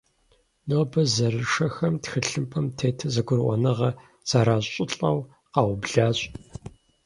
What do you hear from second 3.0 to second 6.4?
зэгурыӏуэныгъэ зэращӏылӏэу къаублащ.